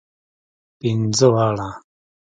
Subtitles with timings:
[0.79, 1.69] پنځه واړه.